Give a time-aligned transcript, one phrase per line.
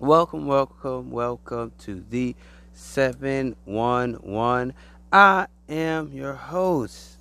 [0.00, 2.34] Welcome, welcome, welcome to the
[2.72, 4.72] 711.
[5.12, 7.18] I am your host.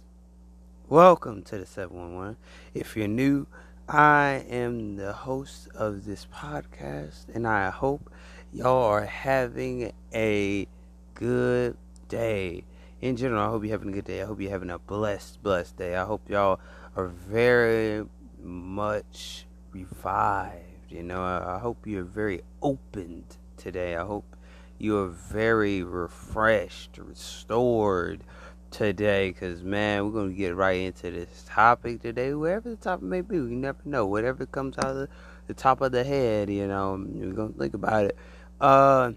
[0.87, 2.37] Welcome to the 711.
[2.73, 3.47] If you're new,
[3.89, 8.09] I am the host of this podcast, and I hope
[8.53, 10.65] y'all are having a
[11.15, 11.75] good
[12.07, 12.63] day.
[13.01, 14.21] In general, I hope you're having a good day.
[14.21, 15.97] I hope you're having a blessed, blessed day.
[15.97, 16.61] I hope y'all
[16.95, 18.05] are very
[18.41, 20.68] much revived.
[20.89, 23.95] You know, I, I hope you're very opened today.
[23.95, 24.35] I hope
[24.77, 28.23] you're very refreshed, restored
[28.71, 29.29] today.
[29.29, 32.33] Because, man, we're to get right into this topic today.
[32.33, 34.05] Wherever the topic may be, we never know.
[34.05, 35.09] Whatever comes out of the,
[35.47, 38.17] the top of the head, you know, we're going to think about it.
[38.59, 39.11] Uh,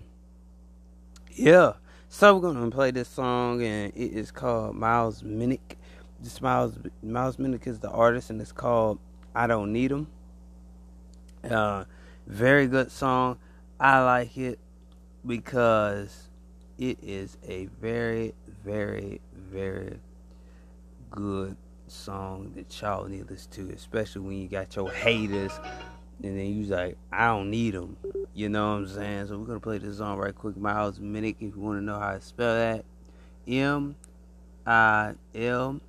[1.32, 1.72] yeah.
[2.08, 5.76] So we're gonna play this song, and it is called Miles Minnick.
[6.20, 8.98] This Miles Miles Minnick is the artist, and it's called
[9.34, 10.08] "I Don't Need 'Em."
[11.48, 11.84] Uh,
[12.26, 13.38] very good song.
[13.80, 14.58] I like it
[15.26, 16.28] because
[16.78, 19.98] it is a very, very, very
[21.10, 21.56] good
[21.88, 25.52] song that y'all need to listen to, especially when you got your haters
[26.22, 27.96] and then you like, I don't need them.
[28.34, 29.26] You know what I'm saying?
[29.26, 30.56] So we're gonna play this song right quick.
[30.56, 32.84] Miles Minnick, if you want to know how to spell that,
[33.46, 33.96] M
[34.64, 35.80] I L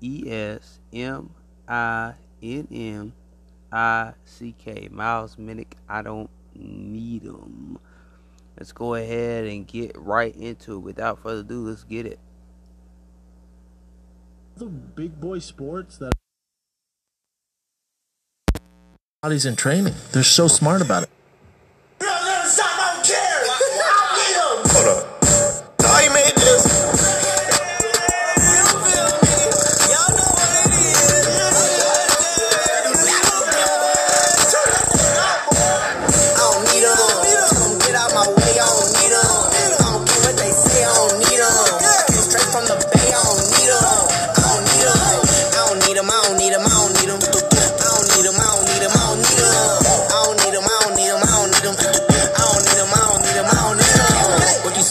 [0.00, 1.30] E S M
[1.68, 3.12] I N M
[3.72, 4.88] I C K.
[4.90, 5.72] Miles Minnick.
[5.88, 7.78] I don't need them.
[8.58, 10.80] Let's go ahead and get right into it.
[10.80, 12.18] Without further ado, let's get it.
[14.56, 16.12] The big boy sports that
[19.22, 19.94] bodies in training.
[20.12, 21.10] They're so smart about it.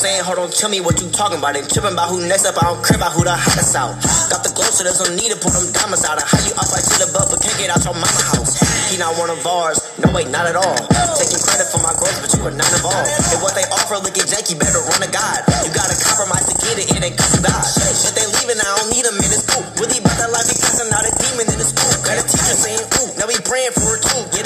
[0.06, 0.22] Saying?
[0.22, 1.58] Hold on, tell me what you talking about.
[1.58, 3.98] Ain't tripping about who next up, I don't care about who the hottest out.
[4.30, 6.22] Got the glow, so there's no need to put them diamonds out.
[6.22, 8.54] And how you up like to the butt, but can't get out your mama house.
[8.94, 9.82] He not one of ours.
[9.98, 10.78] No, way, not at all.
[11.18, 13.10] Taking credit for my growth, but you are not involved.
[13.34, 15.42] And what they offer, look at you better run a god.
[15.66, 17.66] You gotta compromise to get it, it ain't custom God.
[17.66, 19.42] But they leaving, I don't need them in this.
[19.82, 21.90] Really about that life, he cussing out a demon in the school.
[22.06, 24.22] Got a teacher saying, ooh, now we praying for it too.
[24.38, 24.45] Get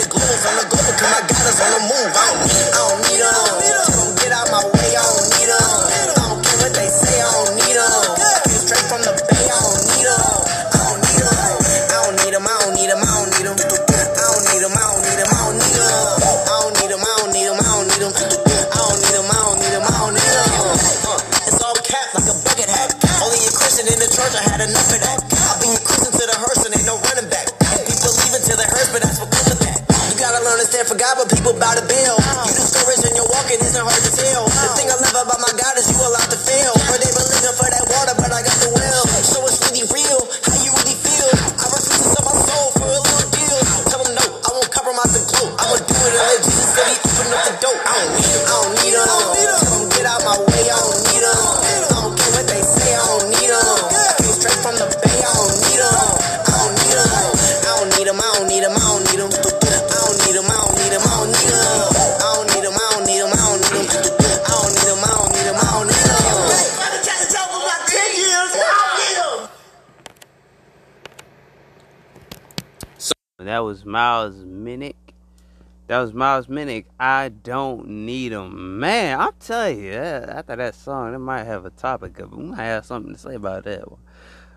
[76.00, 76.86] That was Miles Minnick.
[76.98, 79.20] I don't need him, man.
[79.20, 82.32] I'm telling you, after that song, it might have a topic of.
[82.32, 84.00] We might have something to say about that one.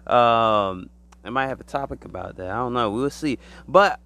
[0.07, 0.91] Um,
[1.25, 2.49] it might have a topic about that.
[2.49, 2.93] I don't know.
[2.93, 3.41] We'll see.
[3.67, 3.99] But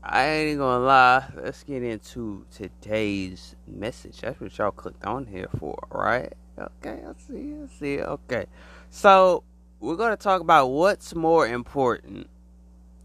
[0.00, 1.24] I ain't gonna lie.
[1.34, 4.20] Let's get into today's message.
[4.20, 6.32] That's what y'all clicked on here for, right?
[6.56, 7.54] Okay, I see.
[7.64, 8.00] I see.
[8.00, 8.46] Okay,
[8.90, 9.42] so
[9.80, 12.30] we're gonna talk about what's more important.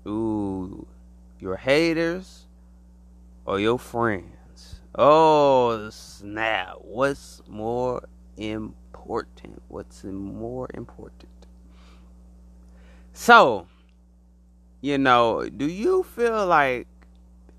[0.05, 0.85] Ooh,
[1.39, 2.44] your haters
[3.45, 4.81] or your friends?
[4.95, 6.75] Oh snap!
[6.81, 8.07] What's more
[8.37, 9.61] important?
[9.67, 11.29] What's more important?
[13.13, 13.67] So,
[14.81, 16.87] you know, do you feel like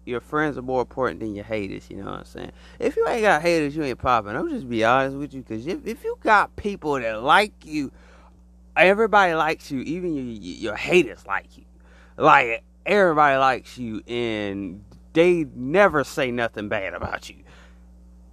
[0.05, 1.89] your friends are more important than your haters?
[1.91, 2.53] You know what I'm saying?
[2.79, 4.37] If you ain't got haters, you ain't popping.
[4.37, 7.91] I'm just be honest with you, because if, if you got people that like you,
[8.77, 11.65] everybody likes you, even your, your haters like you.
[12.17, 14.85] Like everybody likes you, and
[15.17, 17.37] they never say nothing bad about you.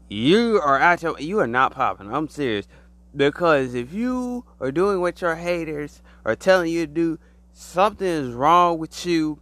[0.09, 2.13] You are out your, you are not popping.
[2.13, 2.67] I'm serious.
[3.15, 7.19] Because if you are doing what your haters are telling you to do,
[7.53, 9.39] something is wrong with you.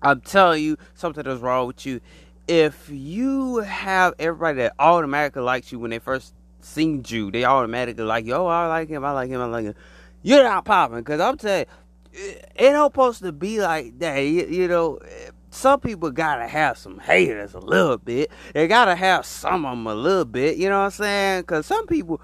[0.00, 2.00] I'm telling you, something is wrong with you.
[2.48, 8.04] If you have everybody that automatically likes you when they first seen you, they automatically
[8.04, 8.32] like you.
[8.32, 9.04] Oh, I like him.
[9.04, 9.42] I like him.
[9.42, 9.74] I like him.
[10.22, 11.66] You're not popping because I'm telling you,
[12.12, 14.18] it ain't supposed to be like that.
[14.18, 15.00] You, you know,
[15.50, 18.30] some people gotta have some haters a little bit.
[18.54, 20.56] They gotta have some of them a little bit.
[20.56, 21.42] You know what I'm saying?
[21.42, 22.20] Because some people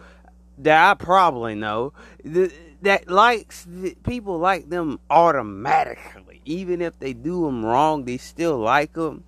[0.59, 1.93] that I probably know
[2.25, 3.67] that likes
[4.05, 9.25] people like them automatically, even if they do them wrong, they still like them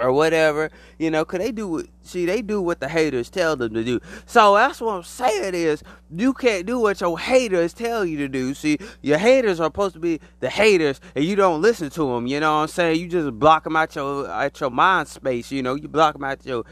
[0.00, 3.56] or whatever, you know, cause they do what see they do what the haters tell
[3.56, 4.00] them to do.
[4.26, 8.28] So that's what I'm saying is you can't do what your haters tell you to
[8.28, 8.54] do.
[8.54, 12.26] See, your haters are supposed to be the haters, and you don't listen to them.
[12.26, 13.00] You know what I'm saying?
[13.00, 15.50] You just block them out your out your mind space.
[15.50, 16.64] You know, you block them out your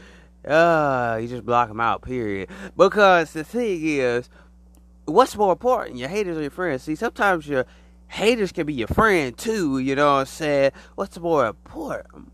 [0.47, 2.01] uh, you just block them out.
[2.01, 2.49] Period.
[2.77, 4.29] Because the thing is,
[5.05, 6.83] what's more important, your haters or your friends?
[6.83, 7.65] See, sometimes your
[8.07, 9.79] haters can be your friend too.
[9.79, 10.71] You know what I'm saying?
[10.95, 12.31] What's more important?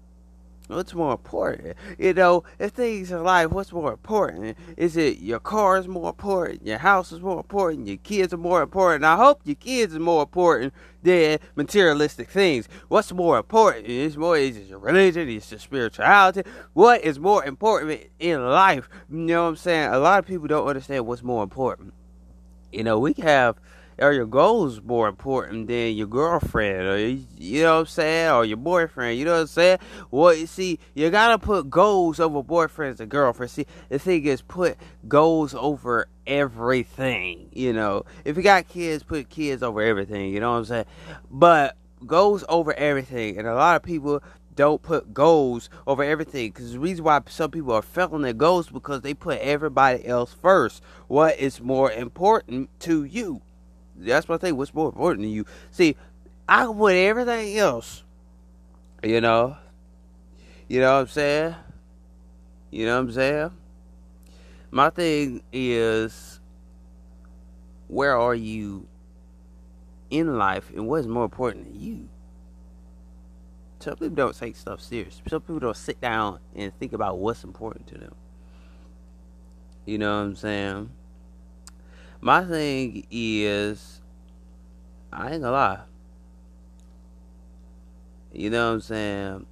[0.71, 1.75] What's more important?
[1.97, 4.57] You know, if things in life, what's more important?
[4.77, 6.65] Is it your car is more important?
[6.65, 7.87] Your house is more important?
[7.87, 9.03] Your kids are more important?
[9.03, 10.73] I hope your kids are more important
[11.03, 12.69] than materialistic things.
[12.87, 13.87] What's more important?
[13.87, 15.27] Is more is it your religion?
[15.27, 16.43] Is your spirituality?
[16.71, 18.87] What is more important in life?
[19.09, 19.89] You know what I'm saying?
[19.93, 21.93] A lot of people don't understand what's more important.
[22.71, 23.57] You know, we have
[24.01, 28.45] are your goals more important than your girlfriend or you know what I'm saying or
[28.45, 29.79] your boyfriend you know what I'm saying?
[30.09, 33.53] Well you see you gotta put goals over boyfriends and girlfriends.
[33.53, 34.77] See the thing is put
[35.07, 38.03] goals over everything you know?
[38.25, 40.85] If you got kids put kids over everything you know what I'm saying?
[41.29, 44.23] But goals over everything and a lot of people
[44.55, 48.69] don't put goals over everything because the reason why some people are failing their goals
[48.69, 50.81] because they put everybody else first.
[51.07, 53.41] What is more important to you
[54.01, 54.57] that's I think.
[54.57, 55.45] What's more important than you?
[55.71, 55.95] See,
[56.47, 58.03] I can put everything else.
[59.03, 59.57] You know.
[60.67, 61.55] You know what I'm saying?
[62.69, 63.51] You know what I'm saying?
[64.71, 66.39] My thing is
[67.87, 68.87] where are you
[70.09, 72.09] in life and what is more important than you?
[73.79, 75.21] Some people don't take stuff serious.
[75.27, 78.15] Some people don't sit down and think about what's important to them.
[79.85, 80.91] You know what I'm saying?
[82.23, 83.99] My thing is,
[85.11, 85.79] I ain't gonna lie.
[88.31, 89.45] You know what I'm saying?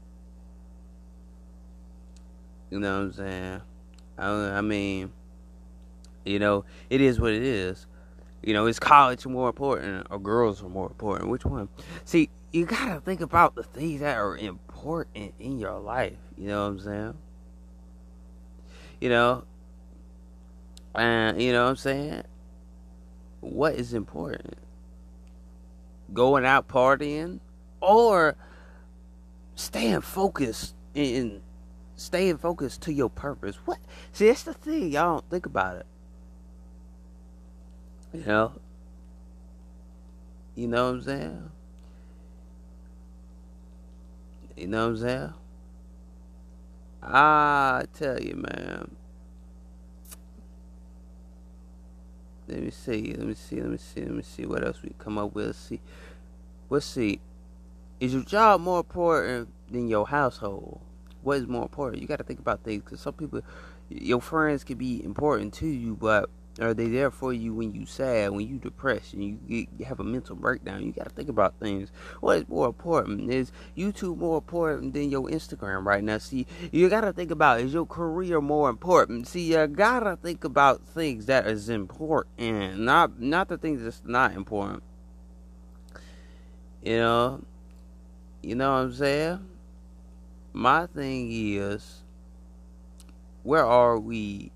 [2.70, 3.62] You know what I'm saying?
[4.20, 5.12] I, I mean,
[6.26, 7.88] you know, it is what it is.
[8.44, 11.30] You know, is college more important or girls are more important?
[11.30, 11.70] Which one?
[12.06, 16.18] See, you gotta think about the things that are important in your life.
[16.38, 17.18] You know what I'm saying?
[19.02, 19.44] You know,
[20.94, 22.24] and you know what I'm saying?
[23.42, 24.58] What is important?
[26.14, 27.40] Going out partying
[27.82, 28.36] or
[29.56, 31.42] staying focused and
[31.96, 33.58] staying focused to your purpose.
[33.66, 33.78] What?
[34.12, 34.92] See, that's the thing.
[34.92, 35.86] Y'all don't think about it.
[38.14, 38.54] You know?
[40.56, 41.52] You know what I'm saying?
[44.58, 45.34] You know what I'm saying?
[47.02, 48.96] I tell you, man.
[52.50, 53.14] Let me see.
[53.14, 53.62] Let me see.
[53.62, 54.02] Let me see.
[54.02, 55.48] Let me see what else we come up with.
[55.48, 55.82] Let's see.
[56.70, 57.20] Let's see.
[58.00, 60.80] Is your job more important than your household?
[61.22, 62.02] What is more important?
[62.02, 63.42] You got to think about things because some people,
[63.90, 67.86] your friends can be important to you, but are they there for you when you
[67.86, 70.84] sad, when you depressed, and you, get, you have a mental breakdown?
[70.84, 71.92] You got to think about things.
[72.20, 73.32] What is more important?
[73.32, 76.18] Is YouTube more important than your Instagram right now?
[76.18, 79.28] See, you got to think about is your career more important?
[79.28, 84.02] See, you got to think about things that is important, not not the things that's
[84.06, 84.84] not important.
[86.82, 87.44] You know,
[88.42, 89.40] you know what I'm saying?
[90.54, 92.04] My thing is,
[93.44, 94.52] where are we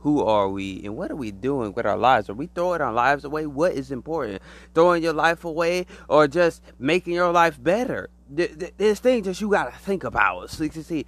[0.00, 2.28] who are we and what are we doing with our lives?
[2.30, 3.46] Are we throwing our lives away?
[3.46, 4.42] What is important?
[4.74, 8.08] Throwing your life away or just making your life better?
[8.28, 10.50] There's things that you got to think about.
[10.50, 11.04] So, see,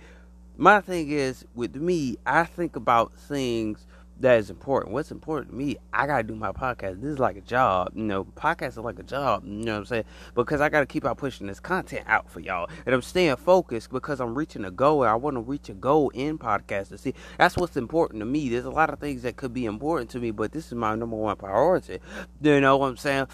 [0.56, 3.86] my thing is with me, I think about things
[4.22, 4.92] that is important.
[4.92, 7.00] What's important to me, I gotta do my podcast.
[7.00, 8.24] This is like a job, you know.
[8.24, 10.04] Podcasts are like a job, you know what I'm saying?
[10.34, 13.90] Because I gotta keep on pushing this content out for y'all, and I'm staying focused
[13.90, 17.00] because I'm reaching a goal, and I want to reach a goal in podcasting.
[17.00, 18.48] See, that's what's important to me.
[18.48, 20.94] There's a lot of things that could be important to me, but this is my
[20.94, 21.98] number one priority.
[22.40, 23.26] You know what I'm saying?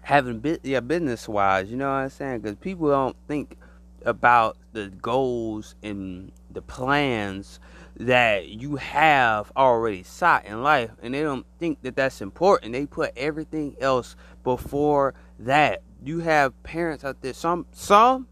[0.00, 2.40] Having bit, yeah, business wise, you know what I'm saying?
[2.40, 3.58] Because people don't think
[4.06, 7.60] about the goals and the plans
[7.96, 12.72] that you have already sought in life and they don't think that that's important.
[12.72, 15.82] They put everything else before that.
[16.02, 17.32] You have parents out there.
[17.32, 18.28] Some some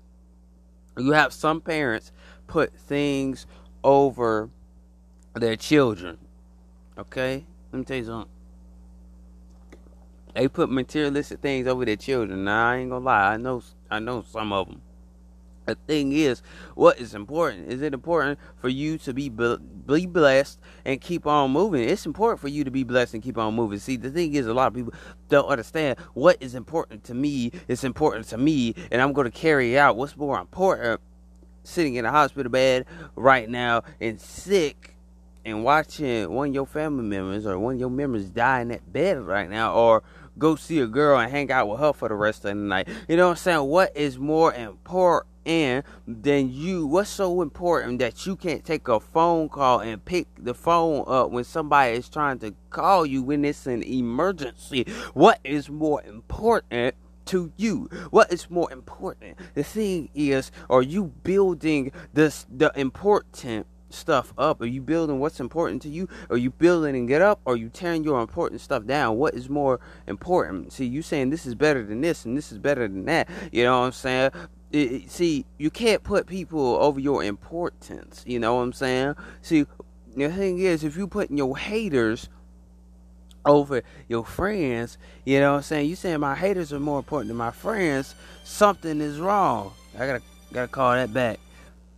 [0.99, 2.13] you have some parents
[2.47, 3.47] put things
[3.83, 4.51] over
[5.35, 6.19] their children
[6.99, 7.45] okay?
[7.73, 8.31] Let me tell you something.
[10.35, 12.45] They put materialistic things over their children.
[12.45, 13.35] Now i ain't gonna lie.
[13.35, 14.83] I know i know some of them
[15.67, 16.43] the thing is,
[16.75, 17.73] what is important?
[17.73, 21.89] Is it important for you to be be blessed and keep on moving?
[21.89, 23.79] It's important for you to be blessed and keep on moving.
[23.79, 24.93] See, the thing is, a lot of people
[25.29, 27.53] don't understand what is important to me.
[27.69, 31.01] It's important to me, and I'm going to carry out what's more important.
[31.65, 34.97] Sitting in a hospital bed right now and sick
[35.45, 38.93] and watching one of your family members or one of your members die in that
[38.93, 40.03] bed right now, or
[40.39, 42.89] go see a girl and hang out with her for the rest of the night.
[43.07, 43.61] You know what I'm saying?
[43.61, 45.32] What is more important?
[45.47, 50.27] And then you what's so important that you can't take a phone call and pick
[50.39, 54.85] the phone up when somebody is trying to call you when it's an emergency
[55.15, 56.95] what is more important
[57.25, 63.67] to you what is more important the thing is are you building this the important
[63.95, 64.61] stuff up?
[64.61, 66.09] Are you building what's important to you?
[66.31, 67.41] Are you building and get up?
[67.45, 69.17] Or are you tearing your important stuff down?
[69.17, 70.73] What is more important?
[70.73, 73.29] See, you saying this is better than this and this is better than that.
[73.53, 74.31] You know what I'm saying?
[74.73, 78.25] It, see, you can't put people over your importance.
[78.27, 79.15] You know what I'm saying?
[79.43, 79.67] See,
[80.17, 82.29] the thing is, if you putting your haters
[83.45, 85.89] over your friends, you know what I'm saying?
[85.89, 88.15] You saying my haters are more important than my friends,
[88.45, 89.73] something is wrong.
[89.95, 91.39] I gotta gotta call that back.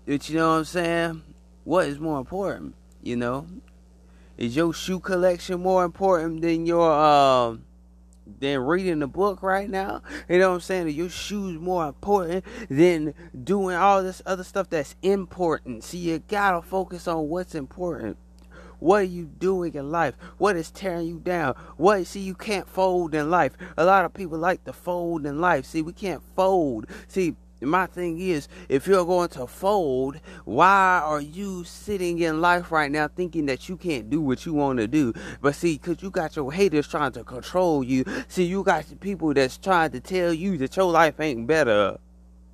[0.06, 1.22] But you know what I'm saying?
[1.64, 2.74] What is more important?
[3.02, 3.46] You know?
[4.36, 7.64] Is your shoe collection more important than your um
[8.40, 10.02] than reading the book right now.
[10.28, 10.88] You know what I'm saying?
[10.90, 15.84] Your shoes more important than doing all this other stuff that's important.
[15.84, 18.16] See, you gotta focus on what's important.
[18.80, 20.14] What are you doing in life?
[20.36, 21.54] What is tearing you down?
[21.76, 23.52] What see you can't fold in life.
[23.78, 25.64] A lot of people like to fold in life.
[25.64, 26.86] See, we can't fold.
[27.08, 32.70] See, my thing is, if you're going to fold, why are you sitting in life
[32.70, 35.12] right now thinking that you can't do what you want to do?
[35.40, 38.04] But see, because you got your haters trying to control you.
[38.28, 41.98] See, you got people that's trying to tell you that your life ain't better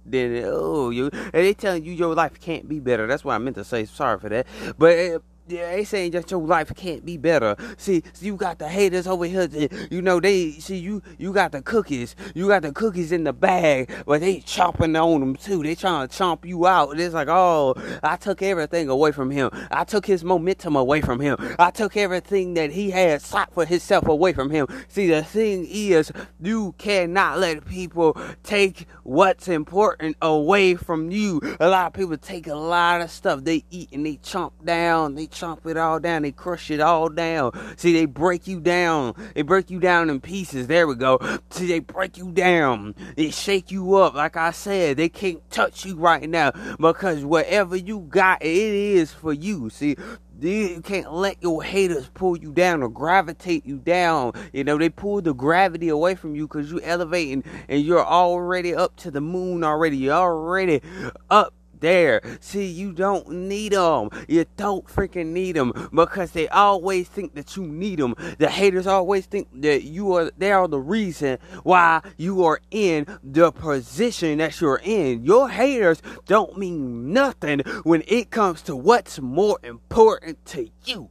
[0.06, 3.38] than oh you and they telling you your life can't be better that's what i
[3.38, 4.46] meant to say sorry for that
[4.78, 5.18] but eh,
[5.50, 7.56] yeah, they saying that your life can't be better.
[7.76, 9.48] See, see, you got the haters over here.
[9.90, 11.02] You know, they see you.
[11.18, 12.14] You got the cookies.
[12.34, 15.62] You got the cookies in the bag, but they chomping on them too.
[15.62, 16.98] They trying to chomp you out.
[16.98, 19.50] It's like, oh, I took everything away from him.
[19.70, 21.36] I took his momentum away from him.
[21.58, 24.66] I took everything that he had sought for himself away from him.
[24.88, 31.40] See, the thing is, you cannot let people take what's important away from you.
[31.60, 33.44] A lot of people take a lot of stuff.
[33.44, 35.14] They eat and they chomp down.
[35.14, 36.22] They it all down.
[36.22, 37.52] They crush it all down.
[37.76, 39.14] See, they break you down.
[39.34, 40.66] They break you down in pieces.
[40.66, 41.18] There we go.
[41.50, 42.94] See, they break you down.
[43.16, 44.14] They shake you up.
[44.14, 49.12] Like I said, they can't touch you right now because whatever you got, it is
[49.12, 49.70] for you.
[49.70, 49.96] See,
[50.40, 54.32] you can't let your haters pull you down or gravitate you down.
[54.52, 58.74] You know, they pull the gravity away from you because you're elevating and you're already
[58.74, 59.98] up to the moon already.
[59.98, 60.80] You're already
[61.28, 62.20] up there.
[62.40, 64.10] See, you don't need them.
[64.28, 68.14] You don't freaking need them because they always think that you need them.
[68.38, 73.06] The haters always think that you are they are the reason why you are in
[73.22, 75.24] the position that you're in.
[75.24, 81.10] Your haters don't mean nothing when it comes to what's more important to you.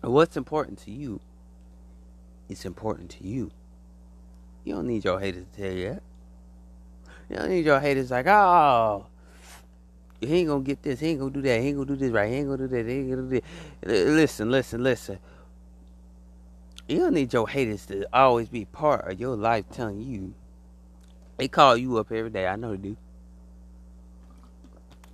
[0.00, 1.20] What's important to you?
[2.48, 3.50] It's important to you.
[4.64, 6.02] You don't need your haters to tell you that.
[7.28, 9.06] You don't need your haters like, oh,
[10.20, 12.10] he ain't gonna get this, he ain't gonna do that, he ain't gonna do this
[12.10, 13.44] right, he ain't gonna do that, he ain't gonna do that.
[13.86, 15.18] Listen, listen, listen.
[16.88, 20.32] You don't need your haters to always be part of your life telling you.
[21.36, 22.96] They call you up every day, I know they do.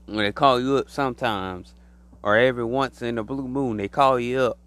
[0.06, 1.75] When they call you up sometimes,
[2.23, 4.59] or every once in a blue moon, they call you up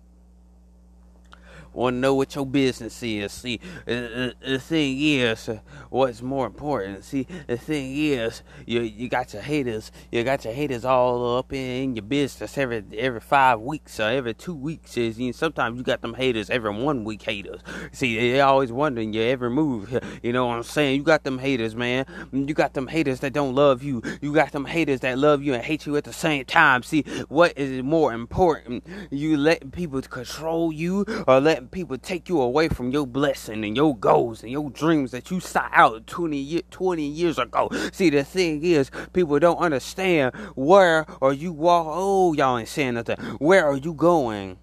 [1.77, 3.31] want to know what your business is.
[3.31, 7.03] See, the, thing is, uh, what's more important?
[7.03, 11.53] See, the thing is, you you got your haters, you got your haters all up
[11.53, 14.97] in your business every every five weeks or every two weeks.
[14.97, 17.61] Is you know, sometimes you got them haters every one week haters.
[17.91, 19.97] See, they always wondering your every move.
[20.23, 20.97] You know what I'm saying?
[20.97, 22.05] You got them haters, man.
[22.31, 24.01] You got them haters that don't love you.
[24.19, 26.81] You got them haters that love you and hate you at the same time.
[26.81, 28.85] See, what is more important?
[29.11, 33.63] You let people control you or let letting people take you away from your blessing
[33.63, 37.69] and your goals and your dreams that you set out 20, year, 20 years ago.
[37.91, 41.87] See, the thing is, people don't understand where are you walk.
[41.89, 43.17] Oh, y'all ain't saying nothing.
[43.39, 44.57] Where are you going?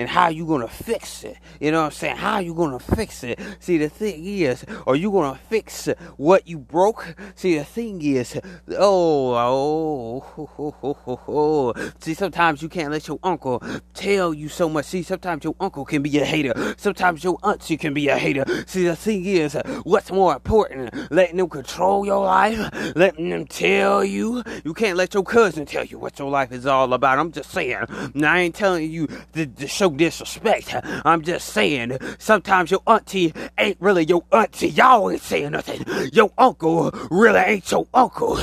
[0.00, 1.36] And how you gonna fix it.
[1.60, 2.16] You know what I'm saying?
[2.16, 3.38] How you gonna fix it?
[3.58, 7.14] See, the thing is, are you gonna fix what you broke?
[7.34, 8.40] See, the thing is,
[8.78, 11.90] oh, oh, oh, oh, oh, oh.
[12.00, 14.86] see, sometimes you can't let your uncle tell you so much.
[14.86, 16.74] See, sometimes your uncle can be a hater.
[16.78, 18.44] Sometimes your auntie can be a hater.
[18.66, 21.12] See, the thing is, what's more important?
[21.12, 22.96] Letting them control your life?
[22.96, 24.42] Letting them tell you?
[24.64, 27.18] You can't let your cousin tell you what your life is all about.
[27.18, 27.84] I'm just saying.
[28.14, 30.74] Now, I ain't telling you the, the show disrespect.
[31.04, 34.68] I'm just saying, sometimes your auntie ain't really your auntie.
[34.68, 35.84] Y'all ain't saying nothing.
[36.12, 38.40] Your uncle really ain't your uncle.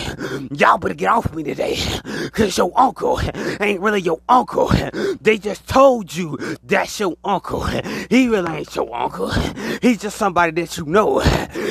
[0.52, 1.78] Y'all better get off me today.
[2.32, 3.20] Cause your uncle
[3.60, 4.72] ain't really your uncle.
[5.22, 7.66] They just told you that's your uncle.
[8.10, 9.32] He really ain't your uncle.
[9.82, 11.20] He's just somebody that you know.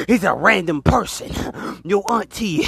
[0.06, 1.30] He's a random person.
[1.84, 2.64] Your auntie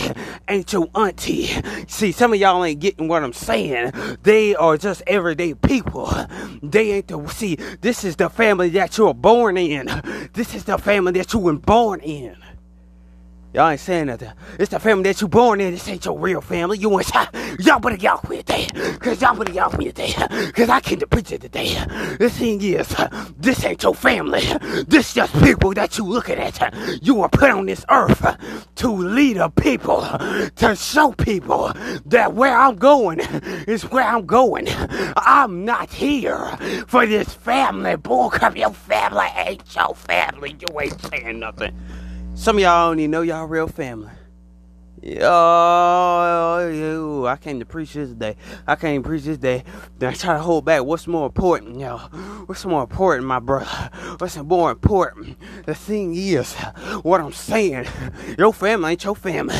[0.48, 1.48] ain't your auntie.
[1.86, 3.92] See, some of y'all ain't getting what I'm saying.
[4.22, 6.12] They are just everyday people.
[6.62, 7.56] They ain't the see.
[7.80, 9.86] This is the family that you were born in.
[10.34, 12.36] This is the family that you were born in.
[13.58, 14.30] Y'all ain't saying nothing.
[14.60, 15.72] It's the family that you born in.
[15.72, 16.78] This ain't your real family.
[16.78, 17.10] You ain't.
[17.58, 18.68] Y'all better get off me today.
[19.00, 20.12] Cause y'all better get off me today.
[20.52, 21.74] Cause I came to preach it today.
[22.20, 22.94] The thing is,
[23.36, 24.42] this ain't your family.
[24.86, 26.72] This just people that you looking at.
[27.02, 28.24] You were put on this earth
[28.76, 31.72] to lead a people, to show people
[32.06, 33.18] that where I'm going
[33.66, 34.68] is where I'm going.
[35.16, 37.96] I'm not here for this family.
[37.96, 40.56] Boy, come your family ain't your family.
[40.60, 41.76] You ain't saying nothing.
[42.38, 44.12] Some of y'all even know y'all real family.
[45.02, 45.26] Yo,
[47.26, 48.36] I came to preach this day.
[48.66, 49.62] I came to preach this day.
[49.98, 50.82] Then I try to hold back.
[50.84, 51.98] What's more important, yo?
[52.46, 53.90] What's more important, my brother?
[54.18, 55.36] What's more important?
[55.66, 56.54] The thing is,
[57.02, 57.86] what I'm saying,
[58.38, 59.54] your family ain't your family.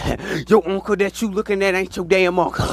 [0.48, 2.66] Your uncle that you looking at ain't your damn uncle.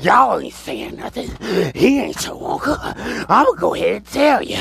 [0.00, 1.30] Y'all ain't saying nothing.
[1.74, 2.76] He ain't your uncle.
[2.80, 4.58] I'ma go ahead and tell you.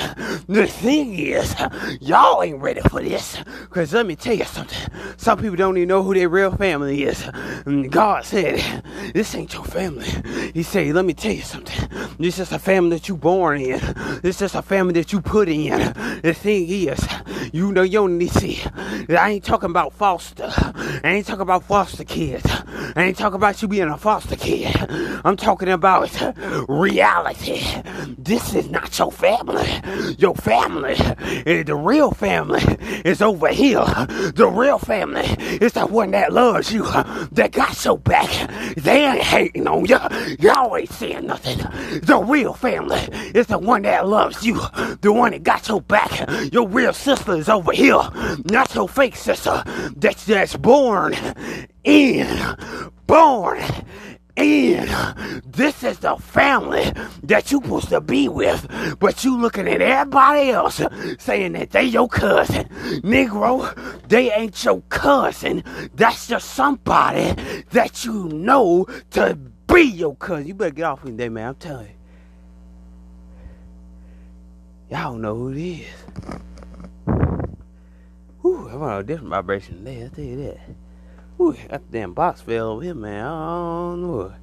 [0.48, 1.56] The thing is,
[2.02, 3.38] y'all ain't ready for this.
[3.70, 4.78] Cause let me tell you something.
[5.18, 7.24] Some people don't even know who their real family is.
[7.65, 10.08] And God said, This ain't your family.
[10.53, 11.89] He said, Let me tell you something.
[12.19, 13.79] This is a family that you born in.
[14.21, 15.93] This is a family that you put in.
[16.21, 16.99] The thing is,
[17.53, 18.62] you know you need to see.
[19.10, 20.51] I ain't talking about foster.
[20.55, 22.45] I ain't talking about foster kids.
[22.95, 24.75] I ain't talking about you being a foster kid.
[25.25, 26.12] I'm talking about
[26.69, 27.62] reality.
[28.18, 29.68] This is not your family.
[30.18, 30.96] Your family,
[31.46, 32.62] eh, the real family,
[33.04, 33.84] is over here.
[34.36, 35.26] The real family
[35.62, 38.30] is the one that loves you, that got your back.
[38.76, 39.98] They ain't hating on you.
[40.39, 41.58] Y'all ain't saying nothing.
[42.02, 43.02] The real family
[43.34, 44.60] is the one that loves you,
[45.02, 46.30] the one that got your back.
[46.52, 48.02] Your real sister is over here,
[48.46, 49.63] not your fake sister
[49.96, 51.15] that's, that's born
[51.84, 52.28] in,
[53.08, 53.62] born
[54.36, 54.88] in.
[55.45, 56.91] This is the family
[57.24, 58.67] that you supposed to be with,
[59.00, 60.82] but you looking at everybody else
[61.19, 62.65] saying that they your cousin.
[63.02, 63.74] Negro,
[64.08, 65.63] they ain't your cousin.
[65.95, 69.36] That's just somebody that you know to
[69.67, 70.48] be your cousin.
[70.48, 71.50] You better get off me today, man.
[71.50, 71.91] I'm telling you.
[74.89, 75.88] Y'all don't know who it is.
[78.41, 80.85] Whew, I'm on a different vibration today, I'll tell you that.
[81.38, 83.26] Whew, that damn box fell over here, man.
[83.26, 84.34] I don't know.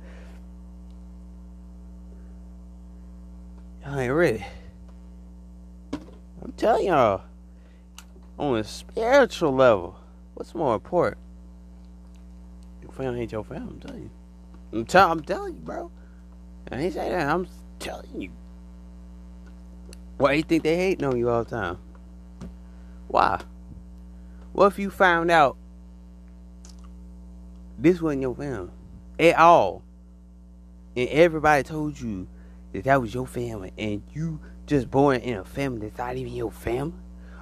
[3.84, 4.44] Y'all ain't ready.
[6.42, 7.22] I'm telling y'all,
[8.38, 9.96] on a spiritual level,
[10.34, 11.18] what's more important?
[12.82, 14.10] Your family ain't your family, I'm telling you.
[14.72, 15.90] I'm, tell, I'm telling you, bro.
[16.70, 18.30] I ain't saying that, I'm telling you.
[20.18, 21.78] Why you think they hating on you all the time?
[23.08, 23.40] Why?
[24.52, 25.56] What if you found out
[27.82, 28.72] this wasn't your family
[29.18, 29.82] at all,
[30.96, 32.28] and everybody told you
[32.72, 36.32] that that was your family, and you just born in a family that's not even
[36.32, 36.94] your family?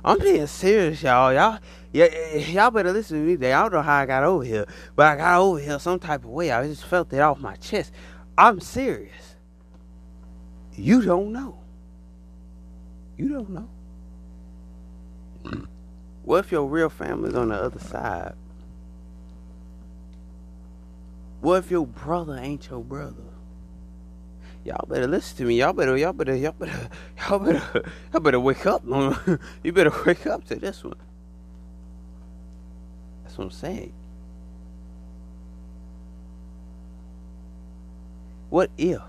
[0.02, 1.32] I'm being serious, y'all.
[1.32, 1.58] Y'all,
[1.92, 3.32] yeah, y'all better listen to me.
[3.34, 3.52] Today.
[3.52, 6.24] I don't know how I got over here, but I got over here some type
[6.24, 6.50] of way.
[6.50, 7.92] I just felt it off my chest.
[8.38, 9.36] I'm serious.
[10.72, 11.58] You don't know.
[13.18, 13.68] You don't know.
[16.22, 18.34] What if your real family's on the other side?
[21.40, 23.22] What if your brother ain't your brother?
[24.64, 25.58] Y'all better listen to me.
[25.58, 28.82] Y'all better, y'all better, y'all better, y'all better, y'all better wake up.
[29.62, 30.94] you better wake up to this one.
[33.24, 33.92] That's what I'm saying.
[38.50, 39.00] What if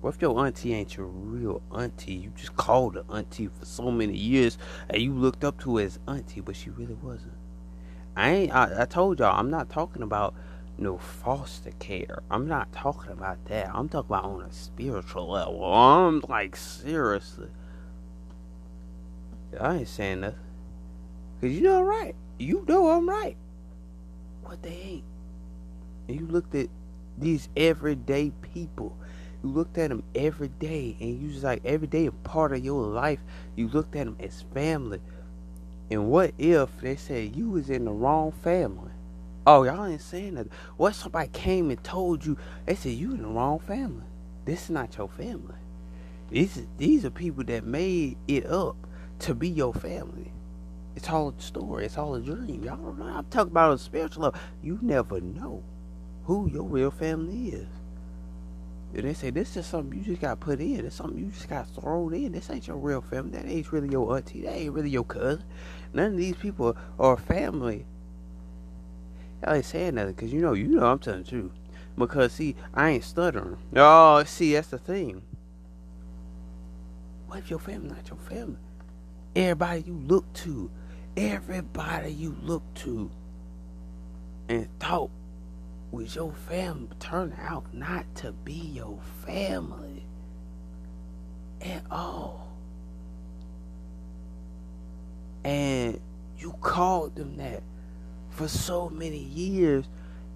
[0.00, 2.14] What if your auntie ain't your real auntie?
[2.14, 5.84] You just called her auntie for so many years and you looked up to her
[5.84, 7.39] as auntie, but she really wasn't.
[8.16, 10.34] I ain't I, I told y'all I'm not talking about
[10.78, 12.22] no foster care.
[12.30, 13.70] I'm not talking about that.
[13.74, 15.64] I'm talking about on a spiritual level.
[15.64, 17.48] I'm like seriously.
[19.58, 20.38] I ain't saying nothing.
[21.40, 22.14] Cause you know I'm right.
[22.38, 23.36] You know I'm right.
[24.42, 25.04] What they ain't.
[26.08, 26.68] And you looked at
[27.18, 28.96] these everyday people.
[29.42, 32.64] You looked at them every day, and you just like every day a part of
[32.64, 33.20] your life.
[33.56, 35.00] You looked at them as family.
[35.90, 38.92] And what if they said you was in the wrong family?
[39.46, 40.46] Oh, y'all ain't saying that.
[40.76, 42.36] What if somebody came and told you?
[42.66, 44.04] They said you in the wrong family.
[44.44, 45.54] This is not your family.
[46.30, 48.76] These these are people that made it up
[49.20, 50.32] to be your family.
[50.94, 51.86] It's all a story.
[51.86, 52.62] It's all a dream.
[52.62, 53.06] Y'all don't know.
[53.06, 54.40] I'm talking about a spiritual level.
[54.62, 55.62] You never know
[56.24, 57.68] who your real family is.
[58.92, 60.84] And they say this is something you just got put in.
[60.84, 62.32] It's something you just got thrown in.
[62.32, 63.38] This ain't your real family.
[63.38, 64.42] That ain't really your auntie.
[64.42, 65.44] That ain't really your cousin.
[65.92, 67.86] None of these people are family.
[69.42, 71.52] Y'all ain't saying nothing because you know, you know I'm telling the truth.
[71.96, 73.58] Because see, I ain't stuttering.
[73.74, 75.22] Oh, see, that's the thing.
[77.26, 78.58] What if your family not your family?
[79.36, 80.70] Everybody you look to,
[81.16, 83.10] everybody you look to,
[84.48, 85.10] and thought
[85.92, 90.04] was your family turned out not to be your family
[91.60, 92.49] at all.
[95.44, 96.00] And
[96.38, 97.62] you called them that
[98.30, 99.86] for so many years,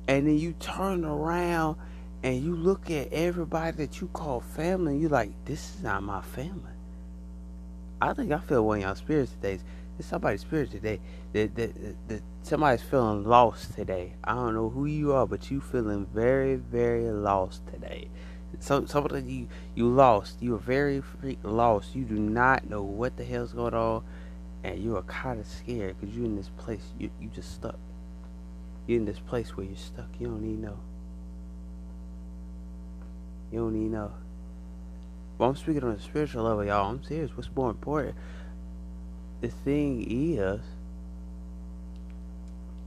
[0.08, 1.76] and then you turn around
[2.22, 6.02] and you look at everybody that you call family, and you're like, this is not
[6.02, 6.72] my family.
[8.00, 9.58] I think I feel one of y'all spirits today.
[9.98, 11.00] It's somebody's spirit today.
[11.32, 14.14] That, that, that, that somebody's feeling lost today.
[14.24, 18.08] I don't know who you are, but you feeling very, very lost today.
[18.60, 20.40] So something you you lost.
[20.40, 21.02] You are very
[21.42, 21.94] lost.
[21.94, 24.04] You do not know what the hell's going on,
[24.64, 26.82] and you are kind of scared because you're in this place.
[26.98, 27.78] You you just stuck.
[28.86, 30.08] You're in this place where you're stuck.
[30.18, 30.78] You don't even know.
[33.52, 34.12] You don't even know.
[35.38, 36.90] But I'm speaking on a spiritual level, y'all.
[36.90, 37.36] I'm serious.
[37.36, 38.16] What's more important?
[39.42, 40.60] The thing is,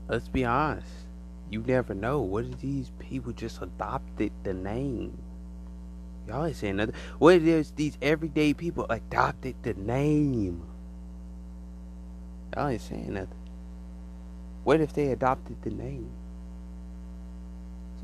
[0.08, 0.88] let's be honest.
[1.50, 2.20] You never know.
[2.20, 5.16] What if these people just adopted the name?
[6.26, 6.94] Y'all ain't saying nothing.
[7.18, 10.67] What if these everyday people adopted the name?
[12.56, 13.28] Y'all ain't saying nothing.
[14.64, 16.10] What if they adopted the name?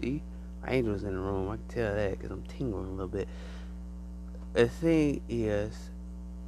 [0.01, 0.23] See,
[0.67, 1.51] angel's in the room.
[1.51, 3.29] I can tell that because I'm tingling a little bit.
[4.55, 5.91] The thing is,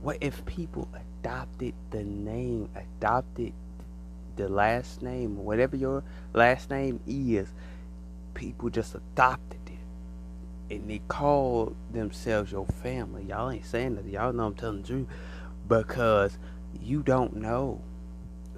[0.01, 3.53] what if people adopted the name, adopted
[4.37, 7.53] the last name, whatever your last name is,
[8.35, 10.75] people just adopted it.
[10.75, 13.25] And they call themselves your family.
[13.25, 14.07] Y'all ain't saying that.
[14.07, 15.07] Y'all know I'm telling the truth.
[15.69, 16.39] Because
[16.81, 17.81] you don't know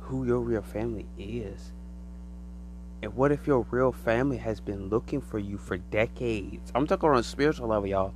[0.00, 1.72] who your real family is.
[3.02, 6.72] And what if your real family has been looking for you for decades?
[6.74, 8.14] I'm talking on a spiritual level, y'all.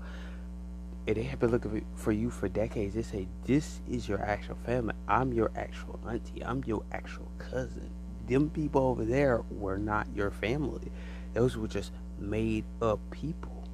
[1.06, 2.94] And they have been looking for you for decades.
[2.94, 4.94] They say, This is your actual family.
[5.08, 6.44] I'm your actual auntie.
[6.44, 7.90] I'm your actual cousin.
[8.28, 10.90] Them people over there were not your family.
[11.34, 13.68] Those were just made up people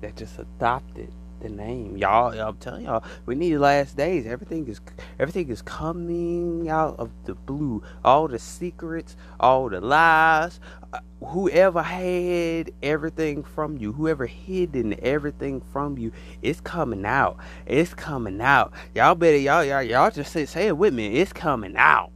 [0.00, 1.96] that just adopted the name.
[1.96, 4.26] Y'all, I'm telling y'all, we need the last days.
[4.26, 4.80] Everything is
[5.18, 7.82] everything is coming out of the blue.
[8.04, 10.60] All the secrets, all the lies.
[10.92, 17.38] Uh, whoever had everything from you, whoever hidden everything from you, it's coming out.
[17.66, 18.72] It's coming out.
[18.94, 21.16] Y'all better y'all y'all y'all just say say it with me.
[21.16, 22.12] It's coming out.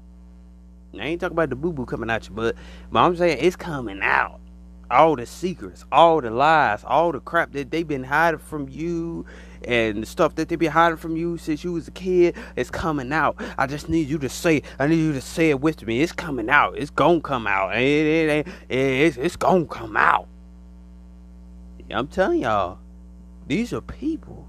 [0.94, 2.54] I ain't talking about the boo boo coming out you, butt,
[2.92, 4.40] but I'm saying it's coming out
[4.90, 9.24] all the secrets, all the lies, all the crap that they've been hiding from you
[9.66, 12.70] and the stuff that they've been hiding from you since you was a kid is
[12.70, 13.36] coming out.
[13.58, 16.02] I just need you to say I need you to say it with me.
[16.02, 16.76] It's coming out.
[16.76, 17.76] It's gonna come out.
[17.76, 20.28] It, it, it, it's, it's gonna come out.
[21.90, 22.78] I'm telling y'all,
[23.46, 24.48] these are people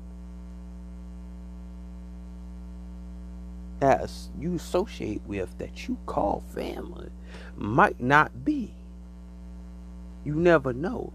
[3.79, 7.09] that you associate with that you call family
[7.57, 8.74] might not be.
[10.25, 11.13] You never know.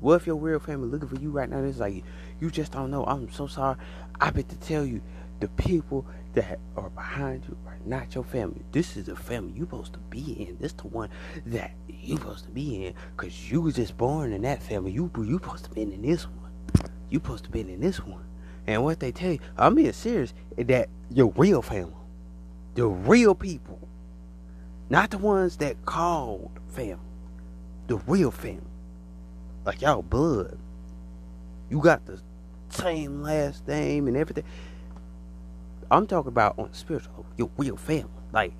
[0.00, 1.62] What if your real family looking for you right now?
[1.62, 2.02] It's like
[2.40, 3.04] you just don't know.
[3.04, 3.76] I'm so sorry.
[4.18, 5.02] I bet to tell you,
[5.40, 8.62] the people that are behind you are not your family.
[8.72, 10.56] This is the family you supposed to be in.
[10.58, 11.10] This the one
[11.46, 14.92] that you supposed to be in, cause you was just born in that family.
[14.92, 16.52] You you supposed to be in this one.
[17.10, 18.24] You supposed to be in this one.
[18.66, 21.92] And what they tell you, I'm being serious, that your real family,
[22.74, 23.78] the real people,
[24.88, 27.09] not the ones that called family
[27.90, 28.62] the real family.
[29.64, 30.56] Like y'all blood.
[31.68, 32.20] You got the
[32.68, 34.44] same last name and everything.
[35.90, 38.08] I'm talking about on spiritual, your real family.
[38.32, 38.52] Like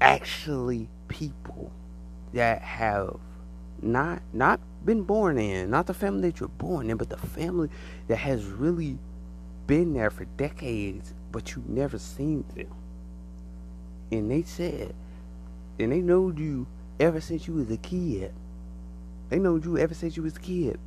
[0.00, 1.70] actually people
[2.32, 3.20] that have
[3.82, 7.68] not not been born in, not the family that you're born in, but the family
[8.08, 8.96] that has really
[9.66, 12.72] been there for decades, but you never seen them.
[14.10, 14.94] And they said,
[15.78, 16.66] and they knowed you
[16.98, 18.32] ever since you was a kid.
[19.32, 20.78] They know you ever since you was a kid.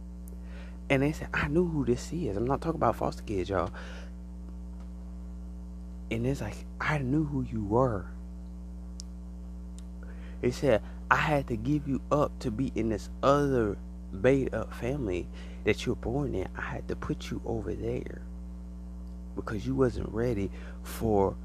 [0.87, 2.37] And they said, I knew who this is.
[2.37, 3.71] I'm not talking about foster kids, y'all.
[6.11, 8.05] And it's like, I knew who you were.
[10.43, 13.79] It said, I had to give you up to be in this other
[14.11, 15.27] made up family
[15.63, 16.47] that you're born in.
[16.55, 18.21] I had to put you over there
[19.35, 20.51] because you wasn't ready
[20.83, 21.35] for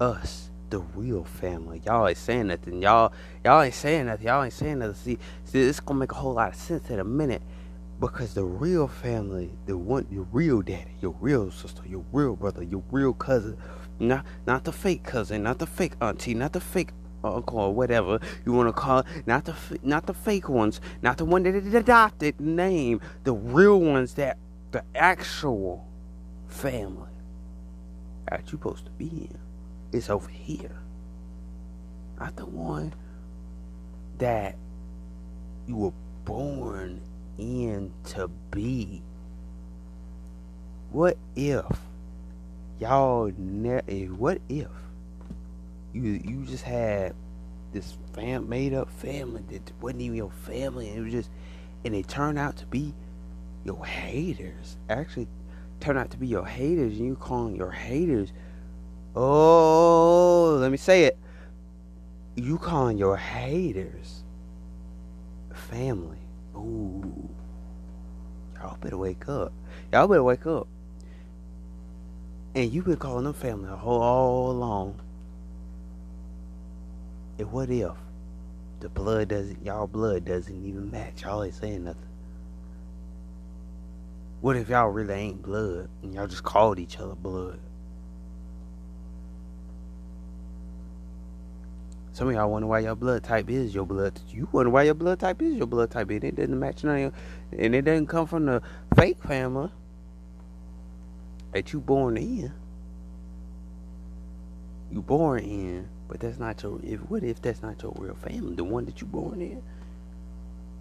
[0.00, 1.80] us, the real family.
[1.86, 2.82] Y'all ain't saying nothing.
[2.82, 3.12] Y'all,
[3.44, 4.26] y'all ain't saying nothing.
[4.26, 4.94] Y'all ain't saying nothing.
[4.96, 7.42] See, see, gonna make a whole lot of sense in a minute
[8.00, 12.64] because the real family, the one, your real daddy, your real sister, your real brother,
[12.64, 13.56] your real cousin,
[14.00, 16.90] not not the fake cousin, not the fake auntie, not the fake
[17.22, 21.18] uncle or whatever you want to call it, not the not the fake ones, not
[21.18, 24.38] the one that adopted name, the real ones that
[24.72, 25.86] the actual
[26.48, 27.12] family
[28.28, 29.43] that you supposed to be in
[29.94, 30.76] is over here,
[32.18, 32.92] not the one
[34.18, 34.56] that
[35.66, 35.92] you were
[36.24, 37.00] born
[37.38, 39.02] in to be.
[40.90, 41.64] What if
[42.80, 44.68] y'all ne- eh, what if
[45.92, 47.14] you you just had
[47.72, 51.30] this fam made up family that wasn't even your family and it was just
[51.84, 52.94] and it turned out to be
[53.64, 55.26] your haters actually
[55.80, 58.32] turned out to be your haters and you calling your haters
[59.14, 61.18] oh let me say it
[62.36, 64.24] you calling your haters
[65.52, 66.18] family
[66.56, 67.28] ooh
[68.56, 69.52] y'all better wake up
[69.92, 70.66] y'all better wake up
[72.54, 75.00] and you've been calling them family all, all along
[77.38, 77.92] and what if
[78.80, 81.22] the blood doesn't, y'all blood doesn't even match?
[81.22, 82.02] Y'all ain't saying nothing.
[84.40, 87.58] What if y'all really ain't blood and y'all just called each other blood?
[92.14, 94.18] Some of y'all wonder why your blood type is your blood.
[94.30, 97.12] You wonder why your blood type is your blood type, and it doesn't match none
[97.52, 98.62] and it doesn't come from the
[98.96, 99.70] fake family
[101.52, 102.52] that you born in.
[104.90, 106.78] You born in but that's not your.
[106.84, 109.62] If what if that's not your real family, the one that you born in?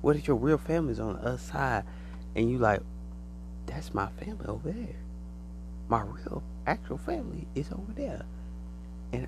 [0.02, 1.84] What if your real family's on the other side,
[2.36, 2.82] and you like,
[3.66, 4.96] that's my family over there.
[5.88, 8.26] My real actual family is over there,
[9.12, 9.28] and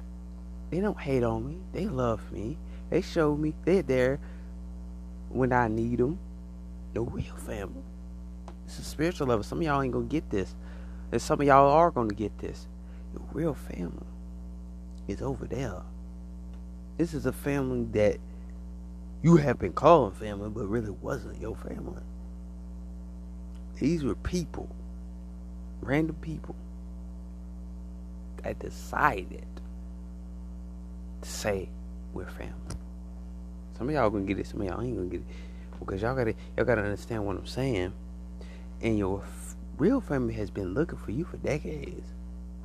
[0.69, 1.57] they don't hate on me.
[1.73, 2.57] They love me.
[2.89, 4.19] They show me they're there
[5.29, 6.19] when I need them.
[6.93, 7.83] The real family.
[8.65, 9.43] It's a spiritual level.
[9.43, 10.55] Some of y'all ain't gonna get this,
[11.11, 12.67] and some of y'all are gonna get this.
[13.13, 14.07] Your real family
[15.07, 15.81] is over there.
[16.97, 18.19] This is a family that
[19.21, 22.01] you have been calling family, but really wasn't your family.
[23.79, 24.73] These were people,
[25.81, 26.55] random people,
[28.43, 29.45] that decided
[31.25, 31.69] say
[32.13, 32.53] we're family.
[33.77, 35.27] Some of y'all gonna get it, some of y'all ain't gonna get it,
[35.79, 37.93] because y'all gotta y'all gotta understand what I'm saying.
[38.81, 42.07] And your f- real family has been looking for you for decades.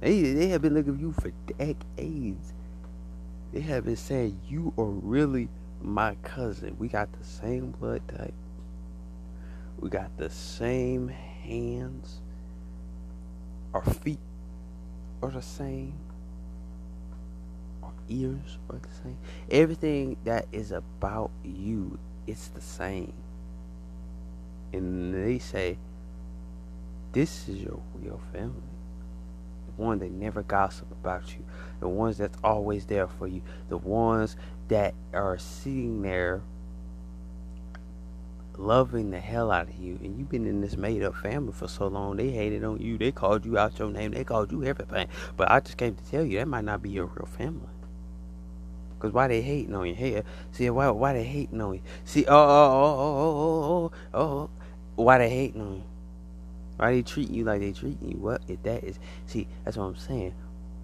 [0.01, 2.53] They they have been looking for you for decades.
[3.53, 5.49] They have been saying you are really
[5.83, 6.77] my cousin.
[6.79, 8.35] We got the same blood type.
[9.79, 12.21] We got the same hands.
[13.73, 14.19] Our feet
[15.23, 15.95] are the same.
[18.11, 19.17] Ears are the same.
[19.51, 23.13] Everything that is about you, it's the same.
[24.73, 25.79] And they say,
[27.13, 28.63] this is your real family
[29.77, 31.45] the one that never gossip about you,
[31.81, 34.37] the ones that's always there for you, the ones
[34.69, 36.43] that are sitting there
[38.57, 39.99] loving the hell out of you.
[40.03, 42.99] And you've been in this made up family for so long, they hated on you,
[42.99, 45.09] they called you out your name, they called you everything.
[45.37, 47.69] But I just came to tell you that might not be your real family.
[49.01, 49.95] Cause why they hating on you?
[49.95, 51.83] Hey, see why why they hating on you?
[52.05, 54.51] See, oh oh oh oh oh oh,
[54.99, 55.03] oh.
[55.03, 55.85] why they hating on you?
[56.77, 58.19] Why they treating you like they treating you?
[58.19, 58.99] What if that is?
[59.27, 60.35] See, that's what I'm saying.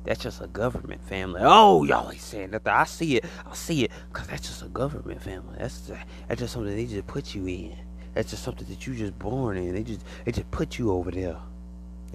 [0.05, 1.40] That's just a government family.
[1.44, 2.72] Oh, y'all ain't saying nothing.
[2.72, 3.24] I see it.
[3.44, 3.90] I see it.
[4.12, 5.57] Cause that's just a government family.
[5.59, 5.90] That's
[6.29, 7.76] that's just something they just put you in.
[8.14, 9.74] That's just something that you just born in.
[9.74, 11.37] They just they just put you over there.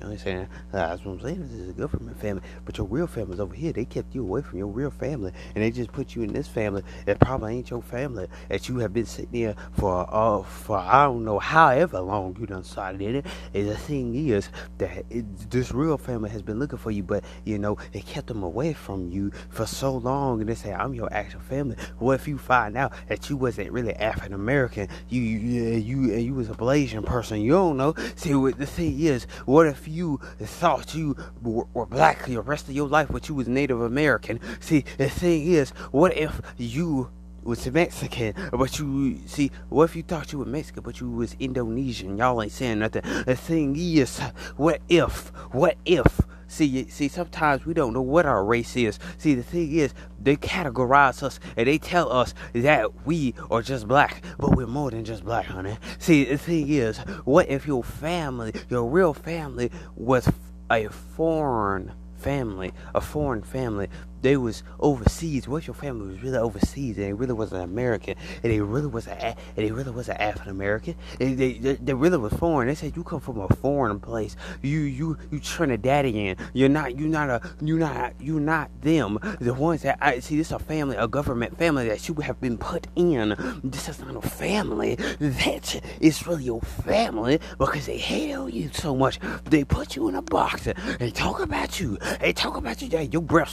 [0.02, 0.48] You know what I'm saying?
[0.72, 1.42] That's what I'm saying.
[1.44, 3.72] This is a government family, but your real family's over here.
[3.72, 6.48] They kept you away from your real family, and they just put you in this
[6.48, 8.28] family that probably ain't your family.
[8.50, 12.48] That you have been sitting there for uh for I don't know however long you
[12.48, 13.28] done started in it.
[13.54, 17.24] And the thing is that it, this real family has been looking for you, but
[17.46, 20.96] you know they kept them away from you for so long, and they say I'm
[20.96, 21.76] your actual family.
[22.00, 24.88] What if you find out that you wasn't really African American?
[25.10, 27.40] You you you you was a Blasian person.
[27.42, 27.94] You don't know.
[28.16, 29.91] See, what the thing is, what if you
[30.40, 34.40] thought you were, were black the rest of your life, but you was Native American?
[34.60, 37.10] See, the thing is, what if you
[37.44, 41.36] was Mexican, but you see, what if you thought you were Mexican, but you was
[41.40, 42.18] Indonesian?
[42.18, 43.02] Y'all ain't saying nothing.
[43.26, 44.20] The thing is,
[44.58, 49.00] what if, what if See, see, sometimes we don't know what our race is.
[49.18, 53.88] See, the thing is, they categorize us and they tell us that we are just
[53.88, 55.78] black, but we're more than just black, honey.
[55.98, 60.30] See, the thing is, what if your family, your real family, was
[60.70, 63.88] a foreign family, a foreign family
[64.22, 65.48] they was overseas.
[65.48, 69.08] Your family was really overseas, and they really was an American, and they really was
[69.08, 70.96] a, and they really was an African American.
[71.20, 72.68] They, they, they really was foreign.
[72.68, 74.36] They said you come from a foreign place.
[74.62, 76.40] You you you Trinidadian.
[76.54, 79.20] You're not you not a you not you not them.
[79.40, 80.38] The ones that I see.
[80.38, 83.36] This is a family, a government family that you have been put in.
[83.64, 84.96] This is not a family.
[85.20, 89.20] That is really your family because they hate on you so much.
[89.46, 90.68] They put you in a box.
[91.00, 91.98] They talk about you.
[92.20, 92.90] They talk about you.
[93.12, 93.50] Your breath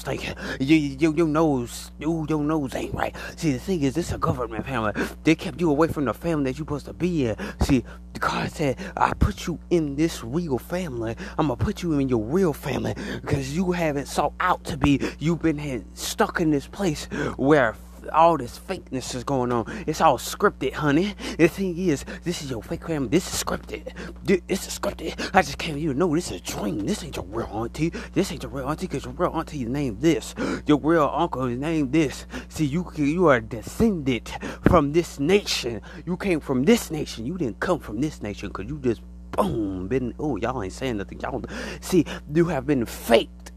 [0.58, 3.14] stink your, your nose, ooh, your nose ain't right.
[3.36, 4.92] See, the thing is, this is a government family.
[5.24, 7.36] They kept you away from the family that you're supposed to be in.
[7.60, 11.16] See, the God said, I put you in this real family.
[11.38, 14.76] I'm going to put you in your real family because you haven't sought out to
[14.76, 15.00] be.
[15.18, 17.04] You've been stuck in this place
[17.36, 17.74] where
[18.12, 19.84] all this fakeness is going on.
[19.86, 21.14] It's all scripted, honey.
[21.38, 23.08] The thing is, this is your fake family.
[23.08, 23.92] This is scripted.
[24.24, 25.30] This is scripted.
[25.34, 26.86] I just you to know this is a dream.
[26.86, 27.92] This ain't your real auntie.
[28.12, 30.34] This ain't your real auntie because your real auntie is named this.
[30.66, 32.26] Your real uncle is named this.
[32.48, 34.30] See, you you are descended
[34.62, 35.80] from this nation.
[36.06, 37.26] You came from this nation.
[37.26, 40.14] You didn't come from this nation because you just boom been.
[40.18, 41.20] Oh, y'all ain't saying nothing.
[41.20, 41.42] Y'all
[41.80, 43.52] see, you have been faked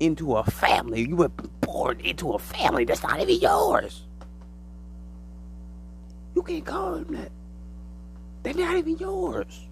[0.00, 1.06] into a family.
[1.08, 1.30] You were
[2.02, 4.02] into a family that's not even yours.
[6.34, 7.32] You can't call them that.
[8.42, 9.66] They're not even yours.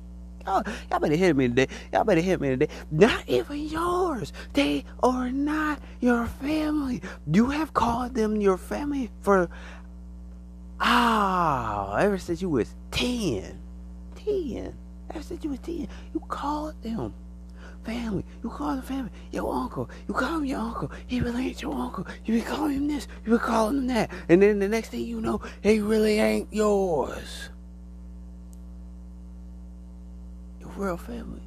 [0.47, 1.69] Y'all, y'all better hit me today.
[1.93, 2.69] Y'all better hit me today.
[2.91, 4.33] Not even yours.
[4.53, 7.01] They are not your family.
[7.33, 9.49] You have called them your family for
[10.81, 13.59] ah ever since you was ten.
[14.17, 14.75] Ten.
[15.11, 17.15] Ever since you was ten, you called them
[17.85, 18.25] family.
[18.43, 19.91] You call the family your uncle.
[20.09, 20.91] You call him your uncle.
[21.07, 22.07] He really ain't your uncle.
[22.25, 23.07] You be calling him this.
[23.25, 24.11] You be calling him that.
[24.29, 27.51] And then the next thing you know, he really ain't yours.
[30.61, 31.43] Your real family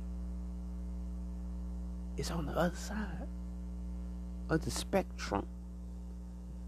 [2.17, 3.28] is on the other side
[4.50, 5.45] of the spectrum.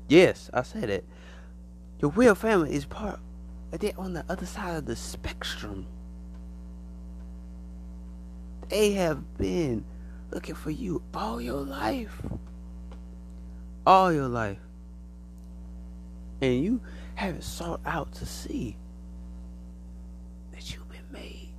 [0.08, 1.06] Yes, I said it.
[2.00, 3.20] Your real family is part.
[3.72, 5.86] They're on the other side of the spectrum.
[8.70, 9.84] They have been
[10.32, 12.22] looking for you all your life.
[13.86, 14.60] All your life.
[16.42, 16.82] And you
[17.16, 18.78] haven't sought out to see
[20.52, 21.50] that you've been made.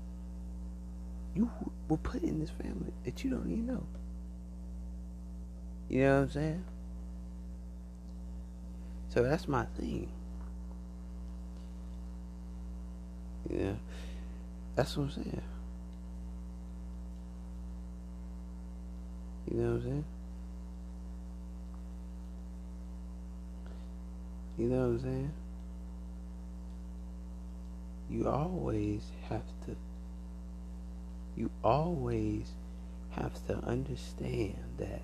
[1.34, 1.50] You
[1.88, 3.86] were put in this family that you don't even know.
[5.88, 6.64] You know what I'm saying?
[9.08, 10.08] So that's my thing.
[13.50, 13.72] Yeah.
[14.76, 15.42] That's what I'm saying.
[19.50, 20.04] You know what I'm saying?
[24.58, 25.32] You know what I'm saying?
[28.10, 29.76] You always have to,
[31.36, 32.52] you always
[33.10, 35.02] have to understand that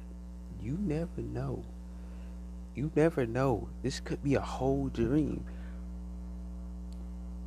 [0.63, 1.65] you never know.
[2.75, 3.69] You never know.
[3.83, 5.45] This could be a whole dream.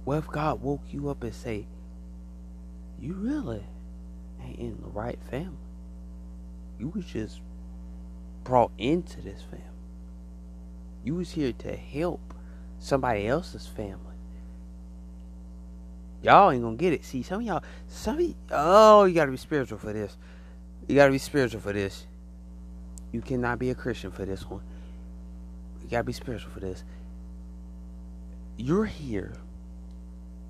[0.03, 1.67] What if God woke you up and say,
[2.99, 3.63] you really
[4.43, 5.68] ain't in the right family?
[6.79, 7.41] You was just
[8.43, 9.65] brought into this family.
[11.03, 12.33] You was here to help
[12.79, 13.97] somebody else's family.
[16.21, 17.05] Y'all ain't gonna get it.
[17.05, 20.17] See, some of y'all, some of oh, you gotta be spiritual for this.
[20.87, 22.07] You gotta be spiritual for this.
[23.11, 24.61] You cannot be a Christian for this one.
[25.81, 26.83] You gotta be spiritual for this.
[28.57, 29.33] You're here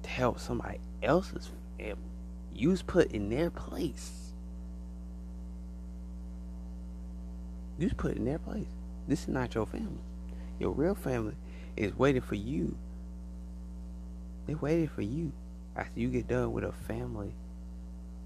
[0.03, 1.97] to help somebody else's family.
[2.53, 4.28] You was put in their place.
[7.79, 8.67] You put in their place.
[9.07, 10.03] This is not your family.
[10.59, 11.35] Your real family
[11.77, 12.77] is waiting for you.
[14.45, 15.31] They're waiting for you
[15.77, 17.33] after you get done with a family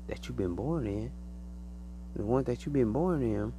[0.07, 1.11] that you've been born in.
[2.15, 3.53] The one that you've been born in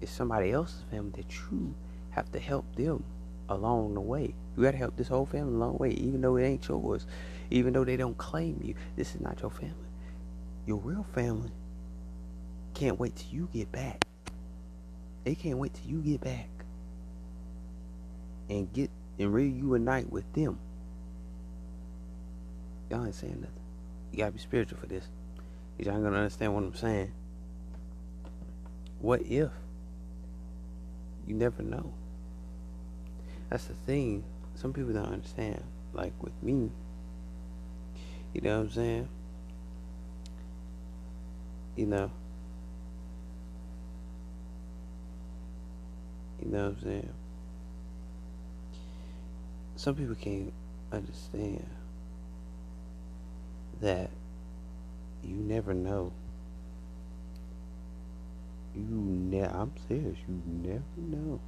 [0.00, 1.74] is somebody else's family that you
[2.10, 3.04] have to help them
[3.50, 4.34] along the way.
[4.56, 7.06] You gotta help this whole family along the way, even though it ain't yours,
[7.50, 8.74] even though they don't claim you.
[8.96, 9.74] This is not your family.
[10.66, 11.50] Your real family
[12.72, 14.06] can't wait till you get back.
[15.24, 16.48] They can't wait till you get back
[18.48, 20.58] and get and reunite with them.
[22.90, 23.60] Y'all ain't saying nothing.
[24.10, 25.06] You gotta be spiritual for this.
[25.78, 27.12] Y'all ain't gonna understand what I'm saying.
[29.00, 29.50] What if?
[31.26, 31.92] You never know.
[33.48, 34.24] That's the thing.
[34.54, 35.62] Some people don't understand.
[35.92, 36.70] Like with me,
[38.32, 39.08] you know what I'm saying?
[41.76, 42.10] You know.
[46.42, 47.08] You know what I'm saying?
[49.76, 50.52] Some people can't
[50.90, 51.64] understand
[53.80, 54.10] that
[55.22, 56.12] you never know.
[58.74, 61.40] You ne- I'm serious, you never know.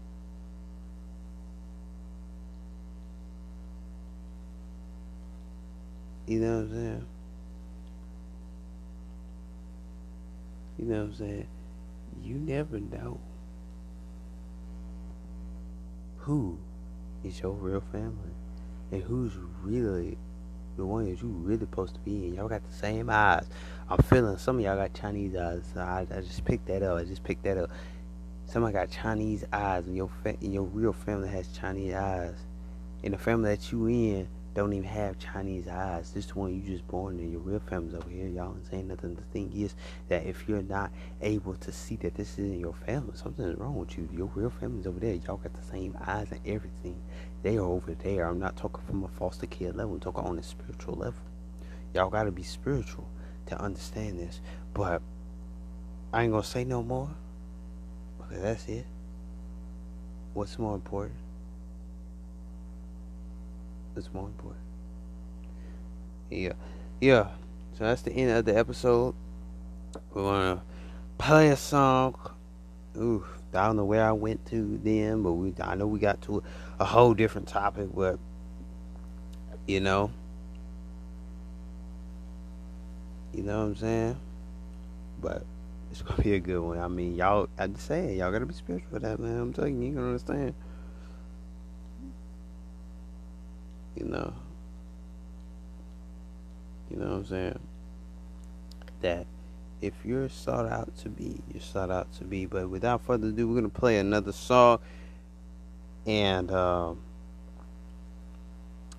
[6.26, 7.06] You know what I'm saying?
[10.78, 11.46] You know what I'm saying?
[12.22, 13.18] You never know
[16.24, 16.58] who
[17.22, 18.32] is your real family
[18.90, 20.16] and who's really
[20.76, 22.34] the one that you really supposed to be in.
[22.34, 23.46] Y'all got the same eyes.
[23.90, 25.62] I'm feeling some of y'all got Chinese eyes.
[25.74, 26.98] So I, I just picked that up.
[26.98, 27.70] I just picked that up.
[28.46, 32.36] Somebody got Chinese eyes, and your fa- and your real family has Chinese eyes,
[33.02, 36.12] and the family that you in don't even have Chinese eyes.
[36.12, 37.32] This one you just born in.
[37.32, 38.28] Your real family's over here.
[38.28, 39.16] Y'all ain't saying nothing.
[39.16, 39.74] The thing is
[40.08, 43.98] that if you're not able to see that this isn't your family, something's wrong with
[43.98, 44.08] you.
[44.12, 45.14] Your real family's over there.
[45.14, 46.96] Y'all got the same eyes and everything.
[47.42, 48.28] They are over there.
[48.28, 49.94] I'm not talking from a foster kid level.
[49.94, 51.20] I'm talking on a spiritual level.
[51.92, 53.08] Y'all gotta be spiritual
[53.46, 54.40] to understand this.
[54.72, 55.02] But
[56.12, 57.10] I ain't gonna say no more.
[58.22, 58.86] Okay, that's it.
[60.32, 61.23] What's more important?
[63.94, 64.64] What's more important?
[66.30, 66.52] Yeah.
[67.00, 67.28] Yeah.
[67.78, 69.14] So that's the end of the episode.
[70.12, 70.62] We're gonna
[71.18, 72.16] play a song.
[72.96, 76.22] Ooh, I don't know where I went to then, but we I know we got
[76.22, 76.42] to
[76.78, 78.18] a, whole different topic, but
[79.66, 80.10] you know.
[83.32, 84.16] You know what I'm saying?
[85.20, 85.44] But
[85.90, 86.78] it's gonna be a good one.
[86.78, 87.48] I mean, y'all.
[87.58, 89.38] I'm just saying, y'all gotta be spiritual for that, man.
[89.38, 90.54] I'm telling you, you gonna understand.
[93.96, 94.34] You know.
[96.90, 97.58] You know what I'm saying?
[99.00, 99.26] That
[99.80, 102.46] if you're sought out to be, you're sought out to be.
[102.46, 104.78] But without further ado, we're gonna play another song,
[106.06, 107.00] and um,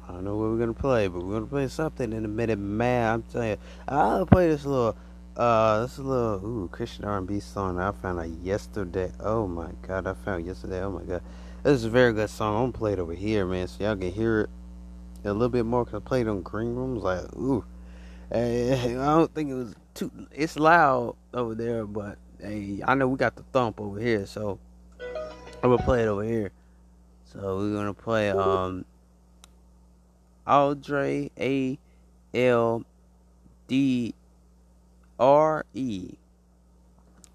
[0.07, 2.59] I don't know what we're gonna play, but we're gonna play something in a minute,
[2.59, 3.13] man.
[3.13, 4.95] I'm telling you, I'll play this little,
[5.35, 9.11] uh, this little ooh Christian R&B song I found out yesterday.
[9.19, 10.81] Oh my god, I found yesterday.
[10.81, 11.21] Oh my god,
[11.63, 12.55] this is a very good song.
[12.55, 14.49] I'm gonna play it over here, man, so y'all can hear it
[15.31, 15.85] a little bit more.
[15.85, 17.63] Cause I played on Green Rooms, like ooh.
[18.31, 20.11] Hey, I don't think it was too.
[20.31, 24.59] It's loud over there, but hey, I know we got the thump over here, so
[25.63, 26.51] I'm gonna play it over here.
[27.25, 28.85] So we're gonna play um
[30.47, 31.77] Audrey A
[32.33, 32.83] L
[33.67, 34.13] D
[35.19, 36.13] R E.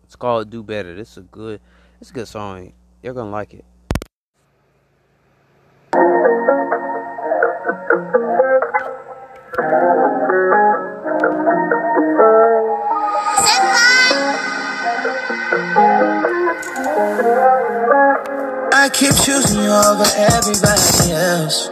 [0.05, 1.61] It's called "Do Better." This is a good.
[2.01, 2.73] It's a good song.
[3.03, 3.65] You're gonna like it.
[19.01, 21.69] Keep choosing you over everybody else.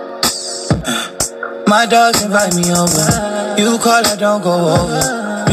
[0.72, 3.04] Uh, My dogs invite me over.
[3.60, 5.00] You call, I don't go over.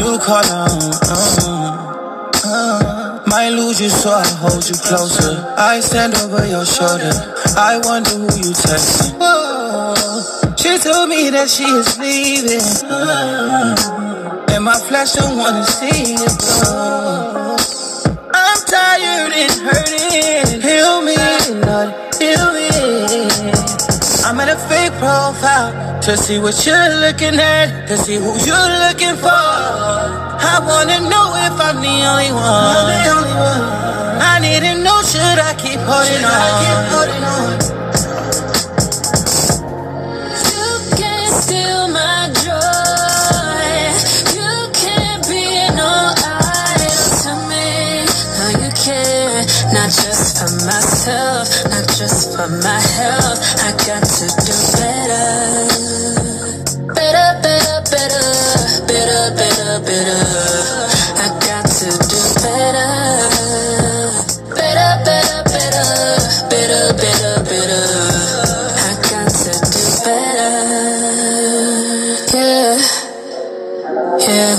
[0.00, 0.72] You call, I.
[1.04, 1.76] Uh,
[2.48, 3.22] uh.
[3.26, 5.36] Might lose you, so I hold you closer.
[5.58, 7.12] I stand over your shoulder.
[7.58, 9.12] I wonder who you texting.
[9.20, 10.54] Whoa.
[10.56, 12.64] She told me that she is leaving.
[14.54, 17.56] And my flesh don't wanna see it go.
[18.32, 20.45] I'm tired and hurting.
[20.66, 21.14] Heal me,
[21.62, 22.66] Lord, heal me.
[24.26, 28.72] I'm at a fake profile to see what you're looking at, to see who you're
[28.82, 29.30] looking for.
[29.30, 33.76] I wanna know if I'm the only one.
[34.18, 37.60] I need to know should I keep holding on?
[37.60, 37.65] You
[51.06, 53.38] myself, not just for my health.
[53.62, 55.26] I got to do better.
[56.94, 58.26] Better, better, better,
[58.90, 60.22] better, better, better.
[61.14, 62.90] I got to do better.
[64.50, 65.86] Better, better, better,
[66.50, 67.86] better, better, better.
[68.82, 70.54] I got to do better.
[72.34, 72.74] Yeah,
[74.26, 74.58] yeah.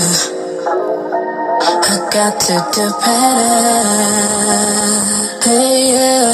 [1.84, 4.18] I got to do better.
[5.44, 6.27] Hey, yeah.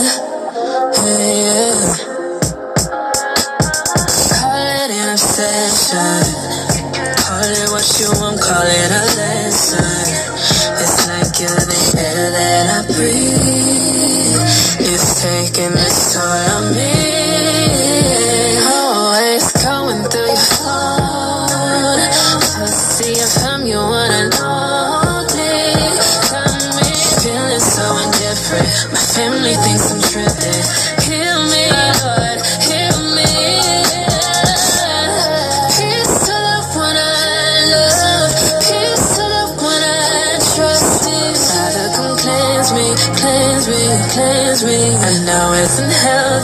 [15.57, 16.94] It's taking its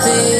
[0.02, 0.39] unhealthy.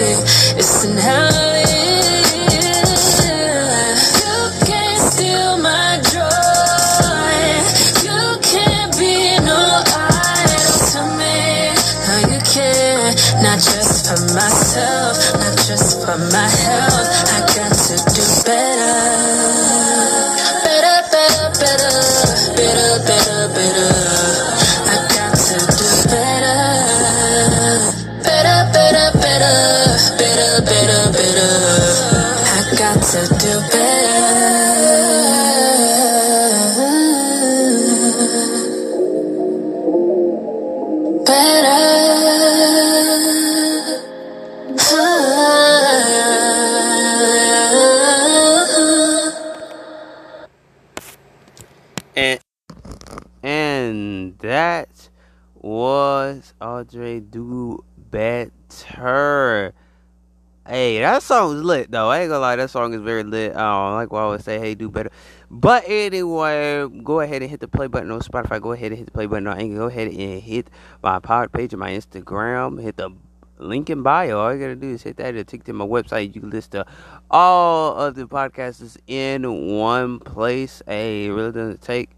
[61.31, 62.11] Hey, that song was lit though.
[62.11, 63.57] I ain't gonna lie, that song is very lit.
[63.57, 65.11] Um, like what I always say, hey, do better.
[65.49, 68.61] But anyway, go ahead and hit the play button on Spotify.
[68.61, 69.77] Go ahead and hit the play button on Anchor.
[69.77, 70.71] Go ahead and hit
[71.05, 72.83] my pod page on my Instagram.
[72.83, 73.11] Hit the
[73.59, 74.41] link in bio.
[74.41, 75.29] All you gotta do is hit that.
[75.29, 76.35] It'll take to my website.
[76.35, 76.85] You can list to
[77.31, 80.83] all of the podcasts in one place.
[80.85, 82.11] Hey, it really doesn't take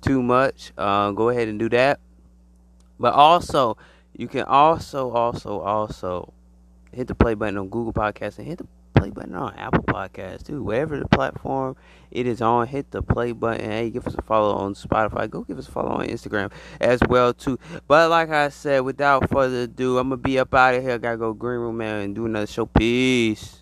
[0.00, 0.72] too much.
[0.78, 1.98] Uh, go ahead and do that.
[3.00, 3.76] But also,
[4.16, 6.32] you can also, also, also
[6.92, 10.44] hit the play button on Google Podcasts and hit the play button on Apple Podcasts
[10.44, 10.62] too.
[10.62, 11.76] Wherever the platform
[12.10, 13.70] it is on, hit the play button.
[13.70, 15.28] Hey, give us a follow on Spotify.
[15.28, 17.58] Go give us a follow on Instagram as well too.
[17.86, 20.92] But like I said, without further ado, I'm gonna be up out of here.
[20.92, 22.66] I gotta go green room man and do another show.
[22.66, 23.59] Peace.